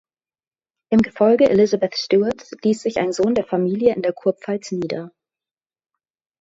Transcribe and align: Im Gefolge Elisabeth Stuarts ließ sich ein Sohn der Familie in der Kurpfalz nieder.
Im 0.91 1.03
Gefolge 1.03 1.47
Elisabeth 1.47 1.95
Stuarts 1.95 2.55
ließ 2.63 2.81
sich 2.81 2.97
ein 2.97 3.13
Sohn 3.13 3.35
der 3.35 3.45
Familie 3.45 3.93
in 3.95 4.01
der 4.01 4.13
Kurpfalz 4.13 4.71
nieder. 4.71 5.11